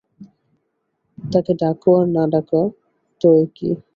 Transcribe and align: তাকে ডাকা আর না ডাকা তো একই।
তাকে 1.17 1.51
ডাকা 1.61 1.89
আর 1.97 2.05
না 2.15 2.23
ডাকা 2.33 2.61
তো 3.21 3.27
একই। 3.43 3.71